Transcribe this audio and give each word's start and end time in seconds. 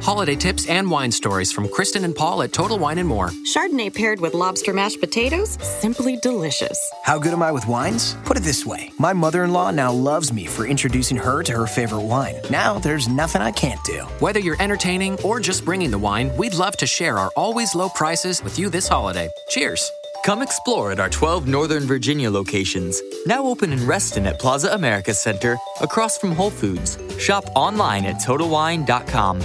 Holiday 0.00 0.36
tips 0.36 0.68
and 0.68 0.88
wine 0.88 1.10
stories 1.10 1.52
from 1.52 1.68
Kristen 1.68 2.04
and 2.04 2.14
Paul 2.14 2.42
at 2.42 2.52
Total 2.52 2.78
Wine 2.78 2.98
and 2.98 3.08
More. 3.08 3.30
Chardonnay 3.52 3.92
paired 3.92 4.20
with 4.20 4.32
lobster 4.32 4.72
mashed 4.72 5.00
potatoes, 5.00 5.58
simply 5.60 6.18
delicious. 6.22 6.78
How 7.02 7.18
good 7.18 7.32
am 7.32 7.42
I 7.42 7.50
with 7.50 7.66
wines? 7.66 8.16
Put 8.24 8.36
it 8.36 8.44
this 8.44 8.64
way 8.64 8.90
my 8.98 9.12
mother 9.12 9.42
in 9.42 9.52
law 9.52 9.70
now 9.70 9.92
loves 9.92 10.32
me 10.32 10.46
for 10.46 10.66
introducing 10.66 11.16
her 11.16 11.42
to 11.42 11.52
her 11.52 11.66
favorite 11.66 12.02
wine. 12.02 12.36
Now 12.50 12.78
there's 12.78 13.08
nothing 13.08 13.42
I 13.42 13.50
can't 13.50 13.82
do. 13.84 14.02
Whether 14.20 14.38
you're 14.38 14.60
entertaining 14.60 15.20
or 15.22 15.40
just 15.40 15.64
bringing 15.64 15.90
the 15.90 15.98
wine, 15.98 16.34
we'd 16.36 16.54
love 16.54 16.76
to 16.78 16.86
share 16.86 17.18
our 17.18 17.30
always 17.34 17.74
low 17.74 17.88
prices 17.88 18.42
with 18.42 18.58
you 18.58 18.68
this 18.68 18.86
holiday. 18.88 19.30
Cheers! 19.48 19.90
Come 20.24 20.42
explore 20.42 20.92
at 20.92 21.00
our 21.00 21.08
12 21.10 21.48
Northern 21.48 21.82
Virginia 21.82 22.30
locations, 22.30 23.02
now 23.26 23.44
open 23.44 23.72
in 23.72 23.84
Reston 23.84 24.26
at 24.26 24.38
Plaza 24.38 24.68
America 24.72 25.12
Center, 25.12 25.56
across 25.80 26.16
from 26.16 26.30
Whole 26.30 26.50
Foods. 26.50 26.96
Shop 27.18 27.44
online 27.56 28.04
at 28.06 28.16
TotalWine.com. 28.16 29.42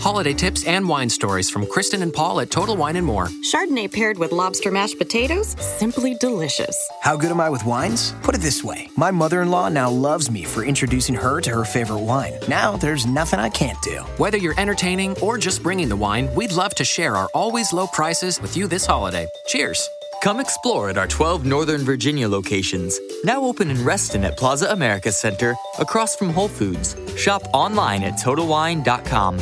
Holiday 0.00 0.32
tips 0.32 0.64
and 0.64 0.88
wine 0.88 1.10
stories 1.10 1.50
from 1.50 1.66
Kristen 1.66 2.02
and 2.02 2.12
Paul 2.12 2.40
at 2.40 2.50
Total 2.50 2.76
Wine 2.76 2.94
and 2.94 3.04
More. 3.04 3.26
Chardonnay 3.52 3.92
paired 3.92 4.16
with 4.16 4.30
lobster 4.30 4.70
mashed 4.70 4.96
potatoes, 4.96 5.56
simply 5.58 6.14
delicious. 6.20 6.76
How 7.02 7.16
good 7.16 7.32
am 7.32 7.40
I 7.40 7.50
with 7.50 7.64
wines? 7.64 8.14
Put 8.22 8.36
it 8.36 8.40
this 8.40 8.62
way 8.62 8.88
my 8.96 9.10
mother 9.10 9.42
in 9.42 9.50
law 9.50 9.68
now 9.68 9.90
loves 9.90 10.30
me 10.30 10.44
for 10.44 10.62
introducing 10.62 11.16
her 11.16 11.40
to 11.40 11.50
her 11.50 11.64
favorite 11.64 11.98
wine. 11.98 12.34
Now 12.48 12.76
there's 12.76 13.06
nothing 13.06 13.40
I 13.40 13.48
can't 13.48 13.80
do. 13.82 13.98
Whether 14.18 14.38
you're 14.38 14.58
entertaining 14.58 15.18
or 15.20 15.36
just 15.36 15.62
bringing 15.64 15.88
the 15.88 15.96
wine, 15.96 16.32
we'd 16.34 16.52
love 16.52 16.74
to 16.76 16.84
share 16.84 17.16
our 17.16 17.28
always 17.34 17.72
low 17.72 17.88
prices 17.88 18.40
with 18.40 18.56
you 18.56 18.68
this 18.68 18.86
holiday. 18.86 19.26
Cheers! 19.48 19.88
Come 20.22 20.40
explore 20.40 20.90
at 20.90 20.98
our 20.98 21.06
12 21.06 21.44
Northern 21.44 21.82
Virginia 21.82 22.28
locations, 22.28 22.98
now 23.24 23.40
open 23.42 23.70
in 23.70 23.84
Reston 23.84 24.24
at 24.24 24.36
Plaza 24.36 24.66
America 24.70 25.12
Center, 25.12 25.54
across 25.78 26.16
from 26.16 26.30
Whole 26.30 26.48
Foods. 26.48 26.96
Shop 27.16 27.42
online 27.52 28.02
at 28.02 28.14
TotalWine.com. 28.14 29.38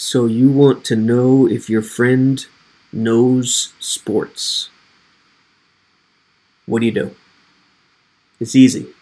So 0.00 0.26
you 0.26 0.48
want 0.48 0.84
to 0.84 0.94
know 0.94 1.48
if 1.48 1.68
your 1.68 1.82
friend 1.82 2.46
knows 2.92 3.72
sports. 3.80 4.70
What 6.66 6.78
do 6.78 6.86
you 6.86 6.92
do? 6.92 7.16
It's 8.38 8.54
easy. 8.54 8.94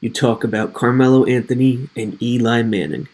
You 0.00 0.10
talk 0.10 0.44
about 0.44 0.74
Carmelo 0.74 1.24
Anthony 1.24 1.90
and 1.96 2.22
Eli 2.22 2.62
Manning. 2.62 3.08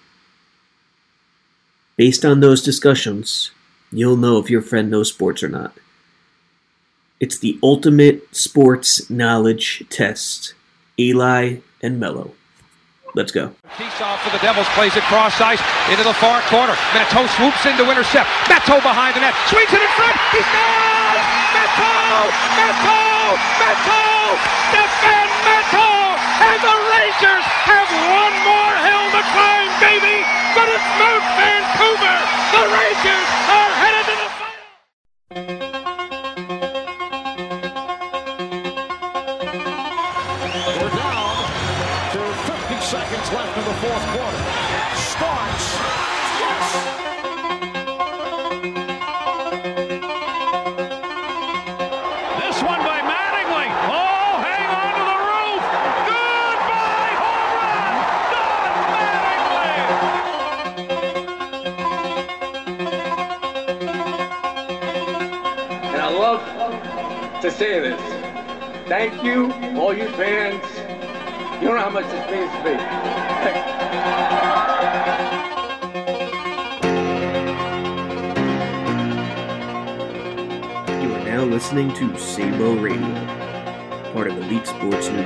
Based 1.96 2.26
on 2.26 2.40
those 2.40 2.60
discussions, 2.60 3.50
you'll 3.90 4.18
know 4.18 4.36
if 4.36 4.50
your 4.50 4.60
friend 4.60 4.90
knows 4.90 5.08
sports 5.08 5.42
or 5.42 5.48
not. 5.48 5.78
It's 7.20 7.38
the 7.38 7.58
ultimate 7.62 8.36
sports 8.36 9.08
knowledge 9.08 9.82
test. 9.88 10.52
Eli 10.98 11.60
and 11.82 11.98
Mello. 11.98 12.34
Let's 13.14 13.28
go. 13.28 13.52
Keys 13.76 13.92
off 14.00 14.24
for 14.24 14.32
the 14.32 14.40
Devils, 14.40 14.64
plays 14.72 14.96
it 14.96 15.04
cross 15.04 15.36
ice 15.36 15.60
into 15.92 16.00
the 16.00 16.16
far 16.16 16.40
corner. 16.48 16.72
Matteau 16.96 17.28
swoops 17.36 17.60
in 17.68 17.76
to 17.76 17.84
intercept. 17.84 18.24
Matteau 18.48 18.80
behind 18.80 19.12
the 19.12 19.20
net, 19.20 19.36
swings 19.52 19.68
it 19.68 19.84
in 19.84 19.92
front. 20.00 20.16
He 20.32 20.40
scores! 20.40 21.24
Matteau! 21.52 22.32
Matteau! 22.56 23.36
Matteau! 23.60 24.16
Stephane 24.72 25.32
Matteau! 25.44 26.16
And 26.40 26.58
the 26.64 26.76
Rangers 26.88 27.46
have 27.68 27.88
one 28.16 28.36
more 28.48 28.74
hill 28.80 29.06
to 29.12 29.22
climb, 29.28 29.72
baby! 29.84 30.24
But 30.56 30.72
it's 30.72 30.88
Mount 30.96 31.26
Vancouver! 31.36 32.16
The 32.56 32.64
Rangers 32.64 33.28
are 33.52 33.71
Mattingly. 53.02 53.68
Oh, 53.90 54.38
hang 54.46 54.66
on 54.70 54.92
to 54.94 55.02
the 55.10 55.18
roof. 55.26 55.62
Goodbye, 56.06 57.14
Homer. 57.22 57.82
And 65.92 66.00
I 66.00 66.08
love 66.08 66.42
to 67.42 67.50
say 67.50 67.80
this. 67.80 68.00
Thank 68.86 69.24
you, 69.24 69.52
all 69.76 69.92
you 69.92 70.08
fans. 70.10 70.81
You 71.62 71.68
don't 71.68 71.76
know 71.76 71.82
how 71.84 71.90
much 71.90 72.06
this 72.06 72.28
means 72.28 72.50
to 72.50 72.64
me. 72.64 72.72
You 81.00 81.14
are 81.14 81.24
now 81.24 81.44
listening 81.44 81.94
to 81.94 82.18
Sabo 82.18 82.74
Radio, 82.74 83.14
part 84.12 84.26
of 84.26 84.38
Elite 84.38 84.66
Sports 84.66 85.08
New. 85.10 85.22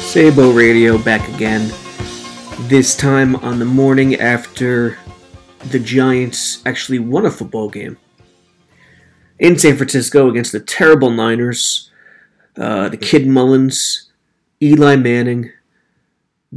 Sabo 0.00 0.52
Radio 0.52 0.96
back 0.96 1.28
again. 1.28 1.72
This 2.62 2.96
time 2.96 3.36
on 3.36 3.60
the 3.60 3.64
morning 3.64 4.16
after 4.16 4.98
the 5.70 5.78
Giants 5.78 6.60
actually 6.66 6.98
won 6.98 7.24
a 7.24 7.30
football 7.30 7.70
game 7.70 7.96
in 9.38 9.56
San 9.56 9.76
Francisco 9.76 10.28
against 10.28 10.50
the 10.50 10.58
terrible 10.58 11.10
Niners. 11.10 11.90
Uh, 12.56 12.88
the 12.88 12.96
Kid 12.96 13.28
Mullins, 13.28 14.10
Eli 14.60 14.96
Manning, 14.96 15.52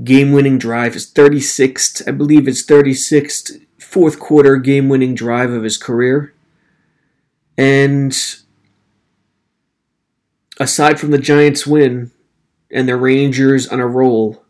game 0.04 0.32
winning 0.32 0.58
drive, 0.58 0.96
his 0.96 1.06
36th, 1.06 2.08
I 2.08 2.12
believe 2.12 2.48
his 2.48 2.66
36th 2.66 3.62
fourth 3.78 4.20
quarter 4.20 4.58
game 4.58 4.90
winning 4.90 5.14
drive 5.14 5.52
of 5.52 5.64
his 5.64 5.78
career. 5.78 6.34
And 7.60 8.18
aside 10.60 11.00
from 11.00 11.12
the 11.12 11.20
Giants 11.20 11.68
win 11.68 12.10
and 12.72 12.90
the 12.90 12.98
Rangers 12.98 13.68
on 13.68 13.80
a 13.80 13.88
roll, 13.88 14.44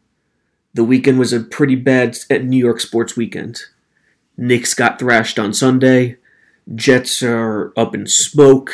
the 0.73 0.83
weekend 0.83 1.19
was 1.19 1.33
a 1.33 1.39
pretty 1.39 1.75
bad 1.75 2.17
New 2.29 2.57
York 2.57 2.79
sports 2.79 3.15
weekend. 3.15 3.61
Knicks 4.37 4.73
got 4.73 4.99
thrashed 4.99 5.37
on 5.37 5.53
Sunday. 5.53 6.17
Jets 6.73 7.21
are 7.21 7.73
up 7.75 7.93
in 7.93 8.07
smoke. 8.07 8.71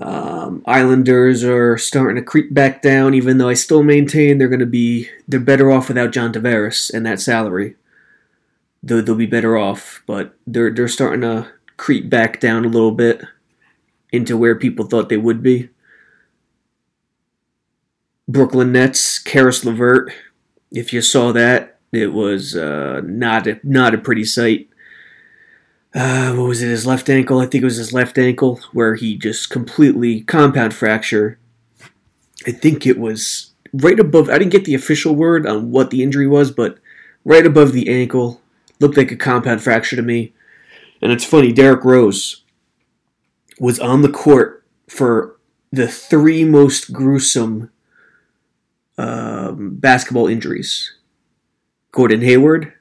Um, 0.00 0.62
Islanders 0.64 1.44
are 1.44 1.76
starting 1.76 2.16
to 2.16 2.22
creep 2.22 2.54
back 2.54 2.80
down, 2.80 3.12
even 3.12 3.36
though 3.36 3.48
I 3.50 3.54
still 3.54 3.82
maintain 3.82 4.38
they're 4.38 4.48
going 4.48 4.60
to 4.60 4.66
be 4.66 5.10
they're 5.28 5.38
better 5.38 5.70
off 5.70 5.88
without 5.88 6.12
John 6.12 6.32
Tavares 6.32 6.92
and 6.92 7.04
that 7.04 7.20
salary. 7.20 7.76
They'll, 8.82 9.02
they'll 9.02 9.14
be 9.14 9.26
better 9.26 9.58
off, 9.58 10.02
but 10.06 10.34
they're 10.46 10.70
they're 10.70 10.88
starting 10.88 11.20
to 11.20 11.50
creep 11.76 12.08
back 12.08 12.40
down 12.40 12.64
a 12.64 12.68
little 12.68 12.92
bit 12.92 13.22
into 14.10 14.36
where 14.36 14.54
people 14.54 14.86
thought 14.86 15.10
they 15.10 15.18
would 15.18 15.42
be. 15.42 15.68
Brooklyn 18.26 18.72
Nets, 18.72 19.18
Caris 19.18 19.64
LeVert. 19.64 20.12
If 20.72 20.92
you 20.92 21.02
saw 21.02 21.32
that, 21.32 21.78
it 21.92 22.12
was 22.12 22.56
uh, 22.56 23.00
not 23.04 23.46
a, 23.46 23.60
not 23.64 23.94
a 23.94 23.98
pretty 23.98 24.24
sight 24.24 24.70
uh, 25.94 26.32
what 26.34 26.48
was 26.48 26.62
it, 26.62 26.68
his 26.68 26.86
left 26.86 27.08
ankle? 27.08 27.40
I 27.40 27.46
think 27.46 27.62
it 27.62 27.64
was 27.64 27.76
his 27.76 27.92
left 27.92 28.16
ankle 28.18 28.60
where 28.72 28.94
he 28.94 29.16
just 29.16 29.50
completely 29.50 30.20
compound 30.20 30.72
fracture. 30.72 31.38
I 32.46 32.52
think 32.52 32.86
it 32.86 32.98
was 32.98 33.52
right 33.72 33.98
above, 33.98 34.28
I 34.28 34.38
didn't 34.38 34.52
get 34.52 34.64
the 34.64 34.74
official 34.74 35.14
word 35.14 35.46
on 35.46 35.70
what 35.70 35.90
the 35.90 36.02
injury 36.02 36.26
was, 36.26 36.50
but 36.50 36.78
right 37.24 37.44
above 37.44 37.72
the 37.72 37.88
ankle. 37.88 38.40
Looked 38.78 38.96
like 38.96 39.10
a 39.10 39.16
compound 39.16 39.62
fracture 39.62 39.96
to 39.96 40.02
me. 40.02 40.32
And 41.02 41.12
it's 41.12 41.24
funny, 41.24 41.52
Derrick 41.52 41.84
Rose 41.84 42.44
was 43.58 43.78
on 43.78 44.02
the 44.02 44.08
court 44.08 44.64
for 44.88 45.36
the 45.70 45.88
three 45.88 46.44
most 46.44 46.92
gruesome 46.92 47.70
um, 49.00 49.76
basketball 49.76 50.26
injuries 50.26 50.92
Gordon 51.90 52.20
Hayward, 52.20 52.72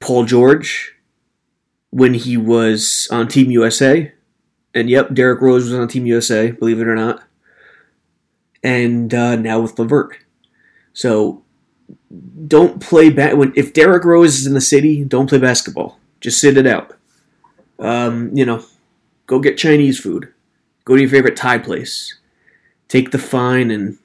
Paul 0.00 0.24
George 0.24 0.94
when 1.90 2.14
he 2.14 2.36
was 2.38 3.06
on 3.10 3.28
Team 3.28 3.50
USA. 3.50 4.12
And 4.74 4.88
yep, 4.88 5.12
Derrick 5.12 5.42
Rose 5.42 5.64
was 5.64 5.74
on 5.74 5.86
Team 5.88 6.06
USA, 6.06 6.50
believe 6.50 6.80
it 6.80 6.88
or 6.88 6.94
not. 6.94 7.22
And 8.62 9.12
uh, 9.12 9.36
now 9.36 9.60
with 9.60 9.78
LeVert. 9.78 10.16
So 10.94 11.44
don't 12.46 12.80
play 12.80 13.10
ba- 13.10 13.36
when 13.36 13.52
if 13.54 13.74
Derrick 13.74 14.04
Rose 14.04 14.40
is 14.40 14.46
in 14.46 14.54
the 14.54 14.60
city, 14.60 15.04
don't 15.04 15.28
play 15.28 15.38
basketball. 15.38 15.98
Just 16.20 16.40
sit 16.40 16.56
it 16.56 16.66
out. 16.66 16.96
Um, 17.78 18.34
you 18.34 18.46
know, 18.46 18.64
go 19.26 19.38
get 19.38 19.58
Chinese 19.58 20.00
food. 20.00 20.32
Go 20.84 20.94
to 20.94 21.02
your 21.02 21.10
favorite 21.10 21.36
Thai 21.36 21.58
place. 21.58 22.18
Take 22.92 23.10
the 23.10 23.18
fine 23.18 23.70
and 23.70 23.96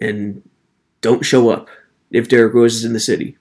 and 0.00 0.48
don't 1.02 1.22
show 1.22 1.50
up 1.50 1.68
if 2.10 2.26
Derrick 2.26 2.54
Rose 2.54 2.76
is 2.76 2.84
in 2.86 2.94
the 2.94 2.98
city. 2.98 3.36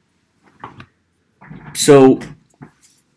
So 1.74 2.20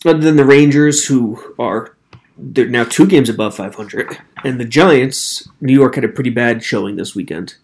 other 0.04 0.20
than 0.20 0.36
the 0.36 0.44
Rangers, 0.44 1.06
who 1.06 1.56
are 1.58 1.96
they're 2.38 2.68
now 2.68 2.84
two 2.84 3.08
games 3.08 3.28
above 3.28 3.56
500, 3.56 4.18
and 4.44 4.60
the 4.60 4.64
Giants, 4.64 5.48
New 5.60 5.72
York 5.72 5.96
had 5.96 6.04
a 6.04 6.08
pretty 6.08 6.30
bad 6.30 6.62
showing 6.62 6.94
this 6.94 7.16
weekend. 7.16 7.56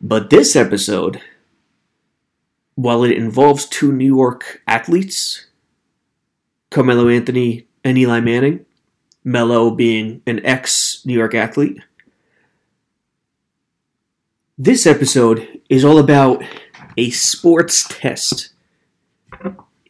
But 0.00 0.30
this 0.30 0.56
episode, 0.56 1.22
while 2.74 3.04
it 3.04 3.16
involves 3.16 3.66
two 3.66 3.92
New 3.92 4.16
York 4.16 4.62
athletes, 4.66 5.46
Carmelo 6.72 7.08
Anthony 7.08 7.68
and 7.84 7.96
Eli 7.96 8.18
Manning, 8.18 8.66
Melo 9.22 9.70
being 9.70 10.22
an 10.26 10.44
ex 10.44 11.06
New 11.06 11.14
York 11.14 11.36
athlete, 11.36 11.78
this 14.58 14.86
episode 14.86 15.60
is 15.68 15.84
all 15.84 15.98
about 15.98 16.42
a 16.96 17.10
sports 17.10 17.86
test. 17.88 18.50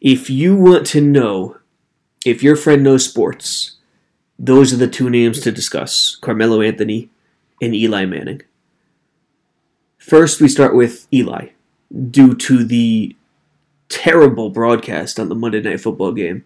If 0.01 0.29
you 0.29 0.55
want 0.55 0.85
to 0.87 1.01
know 1.01 1.57
if 2.25 2.41
your 2.41 2.55
friend 2.55 2.83
knows 2.83 3.05
sports, 3.05 3.77
those 4.39 4.73
are 4.73 4.77
the 4.77 4.87
two 4.87 5.09
names 5.09 5.41
to 5.41 5.51
discuss 5.51 6.15
Carmelo 6.21 6.61
Anthony 6.61 7.09
and 7.61 7.75
Eli 7.75 8.05
Manning. 8.05 8.41
First, 9.97 10.41
we 10.41 10.47
start 10.47 10.75
with 10.75 11.07
Eli, 11.13 11.49
due 12.09 12.33
to 12.35 12.63
the 12.63 13.15
terrible 13.89 14.49
broadcast 14.49 15.19
on 15.19 15.29
the 15.29 15.35
Monday 15.35 15.61
Night 15.61 15.81
Football 15.81 16.13
game. 16.13 16.43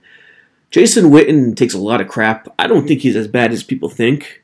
Jason 0.70 1.06
Witten 1.06 1.56
takes 1.56 1.74
a 1.74 1.80
lot 1.80 2.02
of 2.02 2.08
crap. 2.08 2.48
I 2.60 2.68
don't 2.68 2.88
think 2.88 3.02
he's 3.02 3.16
as 3.16 3.28
bad 3.28 3.52
as 3.52 3.64
people 3.64 3.90
think. 3.90 4.44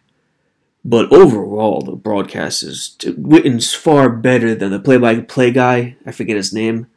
But 0.86 1.12
overall, 1.14 1.82
the 1.82 1.96
broadcast 1.96 2.64
is 2.64 2.98
Witten's 3.18 3.74
far 3.74 4.10
better 4.10 4.54
than 4.54 4.72
the 4.72 4.80
play-by-play 4.80 5.52
guy. 5.52 5.96
I 6.06 6.12
forget 6.12 6.36
his 6.36 6.54
name, 6.54 6.88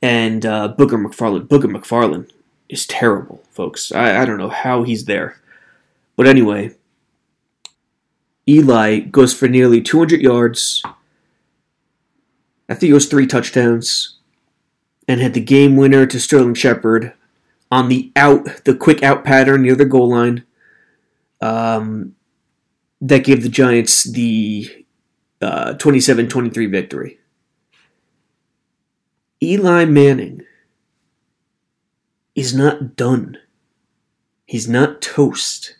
and 0.00 0.46
uh, 0.46 0.74
Booger 0.78 1.04
McFarland. 1.04 1.48
Booger 1.48 1.64
McFarland 1.64 2.30
is 2.68 2.86
terrible, 2.86 3.42
folks. 3.50 3.90
I, 3.90 4.22
I 4.22 4.24
don't 4.24 4.38
know 4.38 4.50
how 4.50 4.84
he's 4.84 5.06
there, 5.06 5.40
but 6.14 6.28
anyway, 6.28 6.76
Eli 8.48 9.00
goes 9.00 9.34
for 9.34 9.48
nearly 9.48 9.80
200 9.80 10.20
yards. 10.20 10.82
I 12.68 12.74
think 12.74 12.90
it 12.90 12.94
was 12.94 13.06
three 13.06 13.26
touchdowns, 13.26 14.16
and 15.08 15.20
had 15.20 15.34
the 15.34 15.40
game 15.40 15.76
winner 15.76 16.06
to 16.06 16.20
Sterling 16.20 16.54
Shepard 16.54 17.14
on 17.68 17.88
the 17.88 18.12
out, 18.14 18.64
the 18.64 18.76
quick 18.76 19.02
out 19.02 19.24
pattern 19.24 19.62
near 19.62 19.74
the 19.74 19.84
goal 19.84 20.10
line. 20.10 20.44
Um, 21.40 22.14
that 23.02 23.24
gave 23.24 23.42
the 23.42 23.48
Giants 23.48 24.04
the 24.04 24.86
uh, 25.42 25.74
27 25.74 26.28
23 26.28 26.66
victory. 26.66 27.18
Eli 29.42 29.84
Manning 29.84 30.42
is 32.36 32.54
not 32.54 32.94
done. 32.94 33.38
He's 34.46 34.68
not 34.68 35.02
toast. 35.02 35.76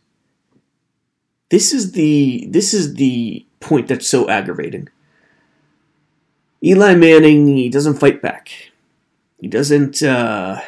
This 1.49 1.73
is 1.73 1.93
the 1.93 2.47
this 2.51 2.75
is 2.75 2.95
the 2.95 3.47
point 3.61 3.87
that's 3.87 4.09
so 4.09 4.29
aggravating. 4.29 4.89
Eli 6.65 6.95
Manning, 6.95 7.47
he 7.47 7.69
doesn't 7.69 8.01
fight 8.01 8.21
back. 8.21 8.51
He 9.39 9.47
doesn't 9.47 10.03
uh, 10.03 10.61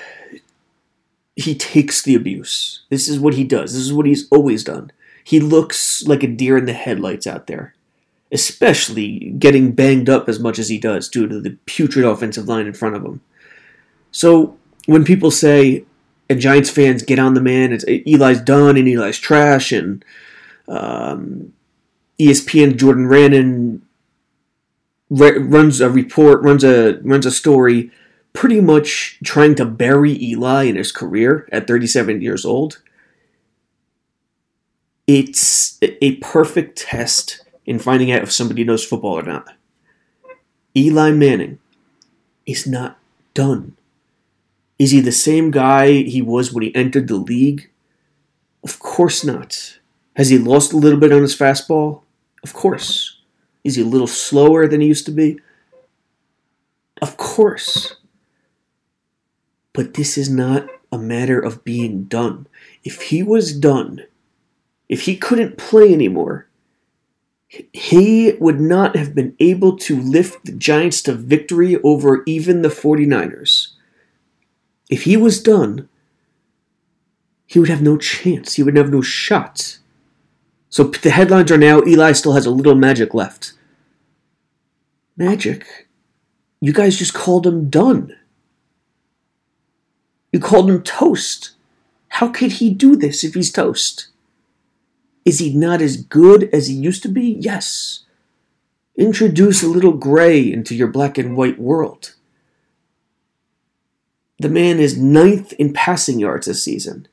he 1.35 1.57
takes 1.57 2.03
the 2.03 2.15
abuse. 2.15 2.85
This 2.91 3.09
is 3.09 3.19
what 3.19 3.35
he 3.35 3.43
does. 3.43 3.73
This 3.73 3.83
is 3.83 3.93
what 3.93 4.07
he's 4.07 4.29
always 4.29 4.63
done 4.63 4.93
he 5.25 5.41
looks 5.41 6.07
like 6.07 6.23
a 6.23 6.29
deer 6.29 6.59
in 6.59 6.67
the 6.67 6.75
headlights 6.75 7.27
out 7.27 7.47
there, 7.47 7.75
especially 8.31 9.31
getting 9.39 9.73
banged 9.73 10.11
up 10.11 10.29
as 10.29 10.39
much 10.39 10.59
as 10.59 10.69
he 10.69 10.79
does 10.79 11.09
due 11.09 11.27
to 11.27 11.41
the 11.41 11.57
putrid 11.65 12.05
offensive 12.05 12.47
line 12.47 12.67
in 12.67 12.75
front 12.75 12.95
of 12.95 13.05
him. 13.05 13.23
So 14.13 14.57
when 14.87 15.05
people 15.05 15.31
say, 15.31 15.85
and 16.29 16.41
Giants 16.41 16.71
fans 16.71 17.03
get 17.03 17.19
on 17.19 17.33
the 17.33 17.41
man, 17.41 17.73
it's 17.73 17.85
Eli's 17.85 18.41
done 18.41 18.77
and 18.77 18.87
Eli's 18.87 19.19
trash, 19.19 19.73
and 19.73 20.05
um, 20.69 21.55
ESPN 22.21 22.77
Jordan 22.77 23.07
Raanan 23.07 23.81
re- 25.09 25.39
runs 25.39 25.81
a 25.81 25.91
report, 25.91 26.43
runs 26.43 26.65
a 26.65 27.01
runs 27.03 27.27
a 27.27 27.31
story, 27.31 27.91
pretty 28.33 28.61
much 28.61 29.19
trying 29.25 29.55
to 29.55 29.65
bury 29.65 30.23
Eli 30.23 30.65
in 30.65 30.77
his 30.77 30.93
career 30.93 31.49
at 31.51 31.67
37 31.67 32.21
years 32.21 32.45
old 32.45 32.81
it's 35.07 35.79
a 35.83 36.17
perfect 36.17 36.79
test 36.79 37.45
in 37.67 37.79
finding 37.79 38.11
out 38.11 38.23
if 38.23 38.33
somebody 38.33 38.65
knows 38.65 38.85
football 38.85 39.19
or 39.19 39.23
not. 39.23 39.55
Eli 40.77 41.13
Manning 41.13 41.59
is 42.47 42.67
not 42.67 42.99
done. 43.33 43.77
Is 44.79 44.91
he 44.91 45.01
the 45.01 45.13
same 45.13 45.51
guy 45.51 46.03
he 46.03 46.21
was 46.21 46.53
when 46.53 46.63
he 46.63 46.75
entered 46.75 47.09
the 47.09 47.17
league? 47.17 47.71
Of 48.65 48.79
course 48.79 49.25
not. 49.25 49.79
Has 50.17 50.31
he 50.31 50.39
lost 50.39 50.73
a 50.73 50.77
little 50.77 50.99
bit 50.99 51.13
on 51.13 51.23
his 51.23 51.37
fastball? 51.37 52.03
Of 52.43 52.53
course. 52.53 53.21
Is 53.63 53.77
he 53.77 53.83
a 53.83 53.87
little 53.87 54.07
slower 54.07 54.67
than 54.67 54.81
he 54.81 54.89
used 54.89 55.07
to 55.07 55.13
be? 55.13 55.39
Of 57.01 57.17
course. 57.17 57.97
But 59.73 59.95
this 59.95 60.17
is 60.17 60.31
not 60.31 60.69
a 60.93 60.99
matter 60.99 61.39
of 61.39 61.65
being 61.65 62.05
done. 62.05 62.47
If 62.85 63.03
he 63.03 63.23
was 63.23 63.57
done, 63.59 64.05
if 64.89 65.03
he 65.03 65.17
couldn't 65.17 65.59
play 65.59 65.93
anymore, 65.93 66.49
he 67.73 68.35
would 68.41 68.61
not 68.61 68.97
have 68.97 69.15
been 69.15 69.37
able 69.39 69.77
to 69.79 70.01
lift 70.01 70.45
the 70.45 70.53
Giants 70.53 71.03
to 71.03 71.15
victory 71.15 71.77
over 71.83 72.23
even 72.27 72.63
the 72.63 72.69
49ers. 72.69 73.73
If 74.91 75.05
he 75.05 75.17
was 75.17 75.43
done, 75.43 75.89
he 77.47 77.59
would 77.59 77.69
have 77.69 77.83
no 77.83 77.97
chance. 77.97 78.55
He 78.55 78.63
would 78.63 78.77
have 78.77 78.91
no 78.91 79.01
shot. 79.01 79.79
So 80.69 80.85
the 80.85 81.11
headlines 81.11 81.53
are 81.53 81.59
now 81.59 81.83
Eli 81.85 82.13
still 82.13 82.33
has 82.33 82.47
a 82.47 82.51
little 82.51 82.75
magic 82.75 83.15
left. 83.15 83.53
Magic? 85.17 85.89
You 86.61 86.73
guys 86.73 86.99
just 86.99 87.15
called 87.15 87.47
him 87.47 87.71
done. 87.71 88.17
You 90.33 90.41
called 90.41 90.69
him 90.69 90.83
toast. 90.83 91.53
How 92.09 92.29
could 92.29 92.53
he 92.53 92.71
do 92.71 92.97
this 92.97 93.23
if 93.23 93.35
he's 93.35 93.53
toast? 93.53 94.09
Is 95.25 95.39
he 95.39 95.55
not 95.55 95.81
as 95.81 95.97
good 95.97 96.51
as 96.53 96.67
he 96.67 96.75
used 96.75 97.03
to 97.03 97.09
be? 97.09 97.37
Yes. 97.41 98.05
Introduce 98.97 99.63
a 99.63 99.69
little 99.69 99.95
gray 99.95 100.53
into 100.53 100.75
your 100.75 100.89
black 100.89 101.19
and 101.19 101.37
white 101.37 101.59
world. 101.59 102.15
The 104.39 104.49
man 104.49 104.79
is 104.79 104.99
ninth 104.99 105.53
in 105.55 105.73
passing 105.73 106.19
yards 106.19 106.47
this 106.47 106.63
season. 106.63 107.09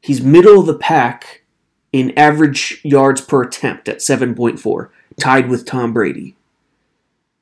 He's 0.00 0.20
middle 0.20 0.60
of 0.60 0.66
the 0.66 0.74
pack 0.74 1.44
in 1.92 2.16
average 2.18 2.80
yards 2.82 3.20
per 3.20 3.42
attempt 3.42 3.88
at 3.88 3.98
7.4, 3.98 4.88
tied 5.20 5.48
with 5.48 5.64
Tom 5.64 5.92
Brady. 5.92 6.34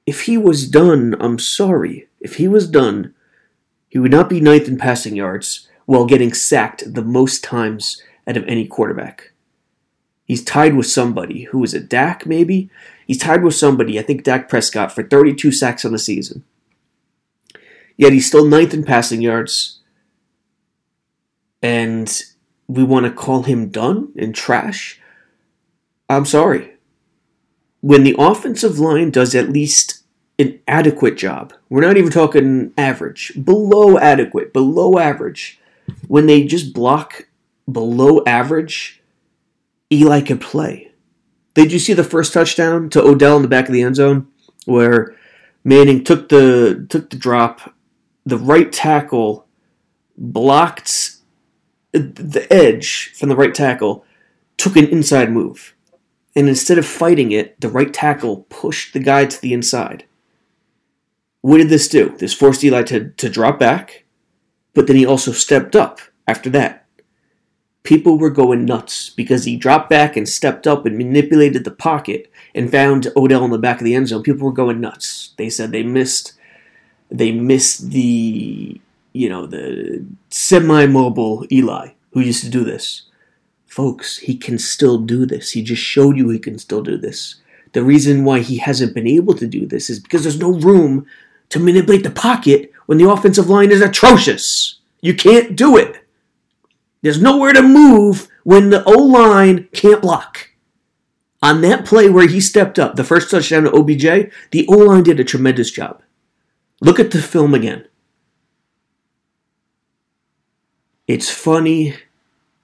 If 0.07 0.23
he 0.23 0.37
was 0.37 0.69
done, 0.69 1.15
I'm 1.21 1.39
sorry. 1.39 2.09
If 2.21 2.37
he 2.37 2.49
was 2.49 2.69
done, 2.69 3.15
he 3.89 3.99
would 3.99 4.11
not 4.11 4.29
be 4.29 4.41
ninth 4.41 4.69
in 4.69 4.77
passing 4.77 5.17
yards 5.17 5.69
while 5.87 6.05
getting 6.05 6.33
sacked 6.33 6.95
the 6.95 7.03
most 7.03 7.43
times 7.43 8.03
out 8.27 8.37
of 8.37 8.45
any 8.47 8.67
quarterback. 8.67 9.33
He's 10.31 10.45
tied 10.45 10.77
with 10.77 10.87
somebody. 10.87 11.43
Who 11.51 11.65
is 11.65 11.75
it? 11.75 11.89
Dak, 11.89 12.25
maybe? 12.25 12.71
He's 13.05 13.19
tied 13.19 13.43
with 13.43 13.57
somebody, 13.57 13.99
I 13.99 14.03
think 14.03 14.23
Dak 14.23 14.49
Prescott, 14.49 14.93
for 14.93 15.03
32 15.03 15.51
sacks 15.51 15.85
on 15.85 15.91
the 15.91 15.99
season. 15.99 16.45
Yet 17.97 18.13
he's 18.13 18.29
still 18.29 18.45
ninth 18.45 18.73
in 18.73 18.85
passing 18.85 19.23
yards. 19.23 19.81
And 21.61 22.23
we 22.69 22.85
want 22.85 23.07
to 23.07 23.11
call 23.13 23.43
him 23.43 23.71
done 23.71 24.13
and 24.17 24.33
trash? 24.33 25.01
I'm 26.09 26.27
sorry. 26.27 26.75
When 27.81 28.05
the 28.05 28.15
offensive 28.17 28.79
line 28.79 29.11
does 29.11 29.35
at 29.35 29.51
least 29.51 30.05
an 30.39 30.61
adequate 30.69 31.17
job, 31.17 31.55
we're 31.69 31.81
not 31.81 31.97
even 31.97 32.13
talking 32.13 32.73
average, 32.79 33.33
below 33.43 33.99
adequate, 33.99 34.53
below 34.53 34.97
average, 34.97 35.59
when 36.07 36.27
they 36.27 36.45
just 36.45 36.73
block 36.73 37.27
below 37.69 38.23
average, 38.29 39.00
Eli 39.93 40.21
could 40.21 40.41
play. 40.41 40.93
Did 41.55 41.73
you 41.73 41.79
see 41.79 41.93
the 41.93 42.05
first 42.05 42.33
touchdown 42.33 42.91
to 42.91 43.03
Odell 43.03 43.37
in 43.37 43.43
the 43.43 43.49
back 43.49 43.67
of 43.67 43.73
the 43.73 43.83
end 43.83 43.97
zone 43.97 44.29
where 44.67 45.17
Manning 45.65 46.05
took 46.05 46.29
the 46.29 46.87
took 46.89 47.11
the 47.11 47.17
drop, 47.17 47.75
the 48.25 48.39
right 48.39 48.73
tackle 48.73 49.47
blocked 50.17 51.17
the 51.93 52.47
edge 52.51 53.13
from 53.15 53.29
the 53.29 53.37
right 53.37 53.55
tackle, 53.55 54.05
took 54.57 54.77
an 54.77 54.87
inside 54.87 55.33
move. 55.33 55.75
And 56.37 56.49
instead 56.49 56.79
of 56.79 56.87
fighting 56.87 57.33
it, 57.33 57.61
the 57.61 57.69
right 57.69 57.93
tackle 57.93 58.47
pushed 58.49 58.93
the 58.93 59.01
guy 59.01 59.27
to 59.27 59.43
the 59.43 59.53
inside. 59.53 60.05
What 61.41 61.59
did 61.59 61.69
this 61.69 61.89
do? 61.89 62.17
This 62.19 62.33
forced 62.33 62.63
Eli 62.63 62.83
to, 62.85 63.11
to 63.11 63.29
drop 63.29 63.59
back, 63.59 64.05
but 64.73 64.87
then 64.87 64.97
he 64.97 65.05
also 65.05 65.33
stepped 65.33 65.75
up 65.75 65.99
after 66.29 66.49
that 66.51 66.80
people 67.83 68.19
were 68.19 68.31
going 68.31 68.65
nuts 68.65 69.11
because 69.11 69.45
he 69.45 69.57
dropped 69.57 69.91
back 69.91 70.17
and 70.17 70.29
stepped 70.29 70.67
up 70.67 70.87
and 70.87 70.99
manipulated 70.99 71.65
the 71.65 71.71
pocket 71.71 72.31
and 72.55 72.71
found 72.71 73.09
Odell 73.17 73.45
in 73.45 73.51
the 73.51 73.59
back 73.59 73.79
of 73.79 73.85
the 73.85 73.95
end 73.95 74.09
zone. 74.09 74.23
People 74.23 74.47
were 74.47 74.53
going 74.53 74.81
nuts. 74.81 75.35
They 75.37 75.51
said 75.51 75.73
they 75.73 75.83
missed 75.83 76.35
they 77.11 77.33
missed 77.33 77.91
the 77.91 78.81
you 79.13 79.29
know, 79.29 79.47
the 79.47 80.05
semi 80.31 80.87
mobile 80.87 81.47
Eli 81.51 81.91
who 82.13 82.21
used 82.21 82.45
to 82.45 82.51
do 82.51 82.65
this. 82.65 83.03
Folks, 83.67 84.19
he 84.19 84.37
can 84.37 84.59
still 84.59 84.99
do 84.99 85.27
this. 85.27 85.53
He 85.53 85.63
just 85.63 85.83
showed 85.83 86.17
you 86.17 86.29
he 86.29 86.39
can 86.39 86.59
still 86.59 86.83
do 86.83 86.97
this. 86.97 87.37
The 87.73 87.85
reason 87.85 88.25
why 88.25 88.41
he 88.41 88.59
hasn't 88.59 88.95
been 88.95 89.07
able 89.07 89.35
to 89.35 89.47
do 89.47 89.65
this 89.67 89.91
is 89.91 90.01
because 90.01 90.23
there's 90.23 90.41
no 90.41 90.53
room 90.53 91.07
to 91.51 91.61
manipulate 91.61 92.03
the 92.03 92.11
pocket 92.11 92.73
when 92.87 92.99
the 92.99 93.09
offensive 93.09 93.49
line 93.49 93.71
is 93.71 93.81
atrocious. 93.81 94.79
You 95.01 95.15
can't 95.15 95.55
do 95.55 95.77
it. 95.77 96.00
There's 97.03 97.21
nowhere 97.21 97.53
to 97.53 97.63
move 97.63 98.29
when 98.45 98.71
the 98.71 98.85
O 98.85 98.93
line 98.93 99.69
can't 99.73 100.03
block. 100.03 100.51
On 101.43 101.63
that 101.63 101.87
play 101.87 102.11
where 102.11 102.29
he 102.29 102.41
stepped 102.41 102.79
up, 102.79 102.97
the 102.97 103.05
first 103.05 103.31
touchdown 103.31 103.65
to 103.65 103.73
OBJ, 103.73 104.33
the 104.51 104.67
O 104.69 104.77
line 104.77 105.03
did 105.03 105.19
a 105.19 105.25
tremendous 105.25 105.71
job. 105.71 106.03
Look 106.81 107.01
at 107.01 107.11
the 107.11 107.23
film 107.23 107.55
again. 107.55 107.87
It's 111.07 111.31
funny 111.31 111.97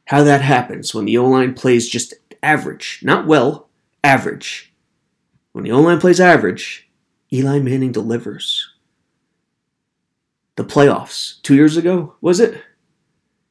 how 0.07 0.23
that 0.23 0.43
happens 0.43 0.95
when 0.95 1.07
the 1.07 1.19
O 1.19 1.26
line 1.26 1.55
plays 1.55 1.88
just 1.88 2.14
average. 2.43 3.00
Not 3.02 3.26
well, 3.26 3.69
average. 4.05 4.73
When 5.52 5.64
the 5.64 5.73
O 5.73 5.81
line 5.81 6.00
plays 6.00 6.21
average, 6.21 6.88
Eli 7.33 7.59
Manning 7.59 7.93
delivers. 7.93 8.73
The 10.57 10.64
playoffs, 10.64 11.43
two 11.43 11.55
years 11.55 11.76
ago, 11.76 12.14
was 12.21 12.40
it? 12.40 12.62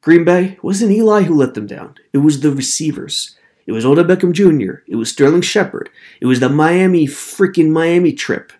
Green 0.06 0.24
Bay? 0.24 0.56
Wasn't 0.62 0.92
Eli 0.92 1.24
who 1.24 1.34
let 1.34 1.54
them 1.54 1.66
down. 1.66 1.96
It 2.12 2.18
was 2.18 2.38
the 2.38 2.52
receivers. 2.52 3.34
It 3.66 3.72
was 3.72 3.84
Odell 3.84 4.04
Beckham 4.04 4.32
Jr. 4.32 4.84
It 4.86 4.94
was 4.94 5.10
Sterling 5.10 5.42
Shepard. 5.42 5.90
It 6.20 6.26
was 6.26 6.38
the 6.38 6.48
Miami 6.48 7.08
freaking 7.08 7.70
Miami 7.70 8.12
trip. 8.12 8.52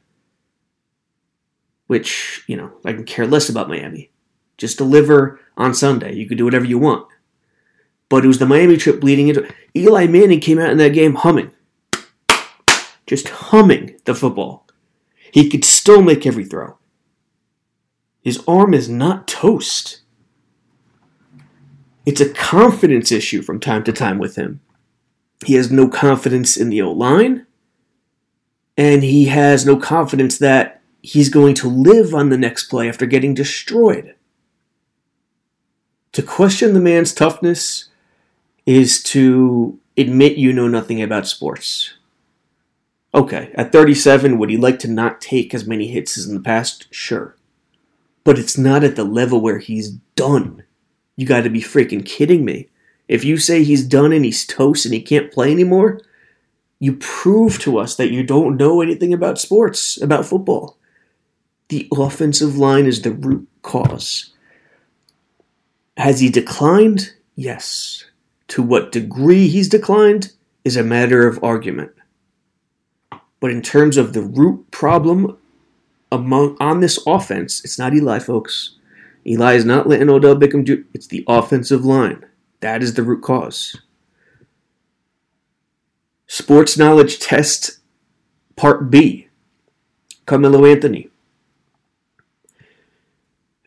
Which, 1.87 2.43
you 2.49 2.57
know, 2.57 2.73
I 2.85 2.93
can 2.95 3.05
care 3.05 3.29
less 3.29 3.49
about 3.49 3.69
Miami. 3.69 4.11
Just 4.59 4.77
deliver 4.77 5.39
on 5.57 5.73
Sunday. 5.73 6.17
You 6.17 6.27
can 6.27 6.37
do 6.37 6.45
whatever 6.45 6.65
you 6.65 6.81
want. 6.81 7.07
But 8.09 8.25
it 8.25 8.27
was 8.27 8.41
the 8.41 8.47
Miami 8.47 8.77
trip 8.77 9.01
bleeding 9.01 9.29
into 9.29 9.49
Eli 9.77 10.09
Manning 10.09 10.41
came 10.41 10.59
out 10.59 10.71
in 10.71 10.79
that 10.79 10.95
game 10.95 11.15
humming. 11.15 11.53
Just 13.07 13.29
humming 13.29 14.01
the 14.05 14.17
football. 14.17 14.67
He 15.31 15.49
could 15.49 15.65
still 15.65 16.03
make 16.03 16.27
every 16.27 16.45
throw. 16.45 16.79
His 18.21 18.43
arm 18.49 18.75
is 18.75 18.89
not 18.89 19.29
toast. 19.29 20.01
It's 22.07 22.21
a 22.21 22.33
confidence 22.33 23.11
issue 23.11 23.43
from 23.43 23.59
time 23.59 23.83
to 23.85 23.93
time 23.93 24.19
with 24.19 24.37
him. 24.37 24.61
He 25.45 25.55
has 25.55 25.71
no 25.71 25.89
confidence 25.89 26.57
in 26.57 26.71
the 26.71 26.81
O 26.81 26.93
line, 26.93 27.47
and 28.77 29.03
he 29.03 29.27
has 29.27 29.67
no 29.67 29.77
confidence 29.77 30.39
that 30.39 30.81
he's 31.03 31.29
going 31.29 31.55
to 31.57 31.69
live 31.69 32.15
on 32.15 32.31
the 32.31 32.39
next 32.39 32.65
play 32.65 32.89
after 32.89 33.07
getting 33.07 33.35
destroyed. 33.35 34.15
To 36.13 36.23
question 36.23 36.73
the 36.73 36.81
man's 36.81 37.13
toughness 37.13 37.89
is 38.65 39.03
to 39.05 39.79
admit 39.97 40.39
you 40.39 40.53
know 40.53 40.69
nothing 40.69 41.03
about 41.03 41.27
sports. 41.27 41.95
Okay, 43.15 43.51
at 43.55 43.73
37, 43.73 44.39
would 44.39 44.51
he 44.51 44.57
like 44.57 44.79
to 44.81 44.89
not 44.89 45.21
take 45.21 45.55
as 45.55 45.67
many 45.67 45.89
hits 45.89 46.19
as 46.19 46.29
in 46.29 46.35
the 46.35 46.41
past? 46.41 46.87
Sure. 46.91 47.35
But 48.25 48.39
it's 48.39 48.59
not 48.59 48.85
at 48.85 48.97
the 48.97 49.05
level 49.05 49.41
where 49.41 49.59
he's 49.59 49.91
done. 50.17 50.65
You 51.17 51.27
gotta 51.27 51.51
be 51.51 51.61
freaking 51.61 52.05
kidding 52.05 52.45
me. 52.45 52.69
If 53.09 53.25
you 53.25 53.39
say 53.39 53.65
he's 53.65 53.85
done 53.85 54.13
and 54.13 54.25
he's 54.25 54.47
toast 54.47 54.85
and 54.85 54.95
he 54.95 55.01
can't 55.01 55.33
play 55.33 55.51
anymore, 55.51 56.01
you 56.79 56.95
prove 56.97 57.59
to 57.61 57.79
us 57.79 57.97
that 57.97 58.11
you 58.11 58.23
don't 58.23 58.57
know 58.57 58.81
anything 58.81 59.13
about 59.13 59.39
sports, 59.39 60.01
about 60.01 60.27
football. 60.27 60.77
The 61.69 61.89
offensive 61.93 62.57
line 62.57 62.87
is 62.87 63.03
the 63.03 63.13
root 63.13 63.49
cause. 63.63 64.33
Has 65.97 66.21
he 66.21 66.29
declined? 66.29 67.15
Yes. 67.35 68.05
To 68.49 68.63
what 68.63 68.93
degree 68.93 69.49
he's 69.49 69.69
declined 69.69 70.33
is 70.65 70.77
a 70.77 70.85
matter 70.85 71.27
of 71.27 71.43
argument. 71.43 71.93
But 73.41 73.51
in 73.51 73.63
terms 73.63 73.97
of 73.97 74.13
the 74.13 74.23
root 74.23 74.71
problem 74.71 75.37
among 76.13 76.57
on 76.61 76.81
this 76.81 76.99
offense, 77.07 77.65
it's 77.65 77.79
not 77.79 77.95
Eli, 77.95 78.19
folks. 78.19 78.77
Eli 79.27 79.55
is 79.55 79.65
not 79.65 79.89
letting 79.89 80.09
Odell 80.09 80.37
Beckham 80.37 80.65
do 80.65 80.85
it's 80.95 81.09
the 81.09 81.25
offensive 81.27 81.85
line. 81.85 82.25
That 82.61 82.83
is 82.83 82.95
the 82.95 83.03
root 83.03 83.23
cause. 83.23 83.77
Sports 86.27 86.79
knowledge 86.79 87.19
test 87.19 87.79
part 88.55 88.91
B. 88.91 89.29
Carmelo 90.27 90.65
Anthony. 90.65 91.09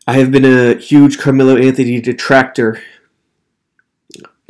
I 0.07 0.13
have 0.13 0.31
been 0.31 0.45
a 0.45 0.75
huge 0.75 1.19
Carmelo 1.19 1.55
Anthony 1.55 2.01
detractor 2.01 2.81